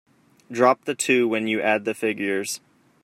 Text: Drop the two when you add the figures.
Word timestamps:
Drop 0.51 0.85
the 0.85 0.95
two 0.95 1.27
when 1.27 1.45
you 1.45 1.61
add 1.61 1.85
the 1.85 1.93
figures. 1.93 2.59